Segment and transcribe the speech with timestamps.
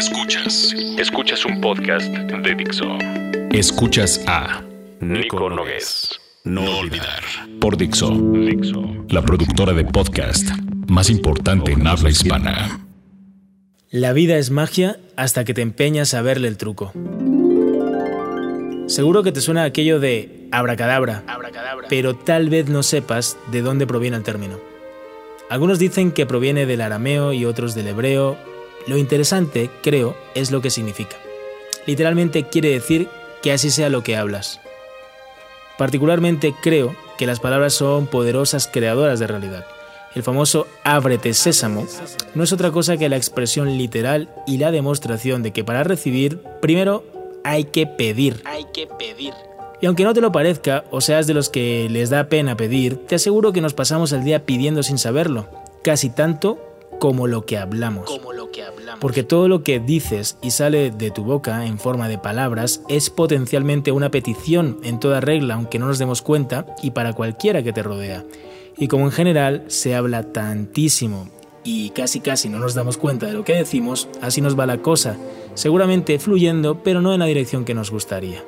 [0.00, 0.74] Escuchas.
[0.96, 2.86] Escuchas un podcast de Dixo.
[3.52, 4.62] Escuchas a
[4.98, 6.18] Nico Nogués.
[6.42, 7.22] No olvidar.
[7.60, 8.08] Por Dixo.
[8.08, 8.82] Dixo.
[9.10, 10.48] La productora de podcast
[10.88, 12.80] más importante en habla hispana.
[13.90, 16.94] La vida es magia hasta que te empeñas a verle el truco.
[18.86, 21.24] Seguro que te suena aquello de abracadabra,
[21.90, 24.58] pero tal vez no sepas de dónde proviene el término.
[25.50, 28.38] Algunos dicen que proviene del arameo y otros del hebreo.
[28.86, 31.16] Lo interesante, creo, es lo que significa.
[31.86, 33.08] Literalmente quiere decir
[33.42, 34.60] que así sea lo que hablas.
[35.78, 39.66] Particularmente creo que las palabras son poderosas creadoras de realidad.
[40.14, 41.86] El famoso ábrete sésamo
[42.34, 46.42] no es otra cosa que la expresión literal y la demostración de que para recibir,
[46.60, 47.04] primero
[47.44, 48.42] hay que pedir.
[48.44, 49.32] Hay que pedir.
[49.80, 53.06] Y aunque no te lo parezca, o seas de los que les da pena pedir,
[53.06, 55.48] te aseguro que nos pasamos el día pidiendo sin saberlo,
[55.82, 56.58] casi tanto
[57.00, 58.04] como lo que hablamos.
[58.04, 59.00] Como lo que hablamos.
[59.00, 63.10] Porque todo lo que dices y sale de tu boca en forma de palabras es
[63.10, 67.72] potencialmente una petición en toda regla, aunque no nos demos cuenta, y para cualquiera que
[67.72, 68.24] te rodea.
[68.76, 71.28] Y como en general se habla tantísimo
[71.64, 74.78] y casi casi no nos damos cuenta de lo que decimos, así nos va la
[74.78, 75.16] cosa,
[75.54, 78.44] seguramente fluyendo, pero no en la dirección que nos gustaría.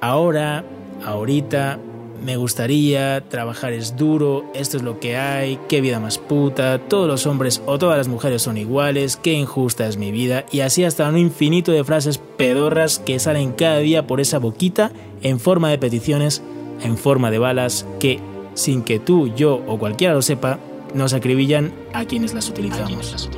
[0.00, 0.64] Ahora,
[1.04, 1.78] ahorita,
[2.22, 7.06] me gustaría, trabajar es duro, esto es lo que hay, qué vida más puta, todos
[7.06, 10.84] los hombres o todas las mujeres son iguales, qué injusta es mi vida, y así
[10.84, 15.70] hasta un infinito de frases pedorras que salen cada día por esa boquita en forma
[15.70, 16.42] de peticiones,
[16.82, 18.20] en forma de balas, que,
[18.54, 20.58] sin que tú, yo o cualquiera lo sepa,
[20.94, 23.28] nos acribillan a quienes las utilizamos.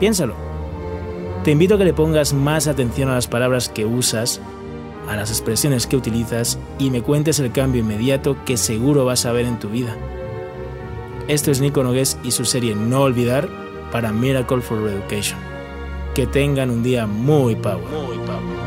[0.00, 0.34] Piénsalo.
[1.44, 4.40] Te invito a que le pongas más atención a las palabras que usas,
[5.08, 9.32] a las expresiones que utilizas y me cuentes el cambio inmediato que seguro vas a
[9.32, 9.96] ver en tu vida.
[11.28, 13.48] Esto es Nico Nogués y su serie No Olvidar
[13.90, 15.38] para Miracle for Education.
[16.14, 17.84] Que tengan un día muy power.
[17.84, 18.66] Muy power.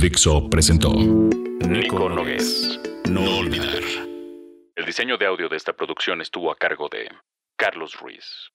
[0.00, 2.80] Dixo presentó Nico Nogués.
[3.08, 3.82] No olvidar.
[4.74, 7.08] El diseño de audio de esta producción estuvo a cargo de
[7.62, 8.50] Carlos Ruiz.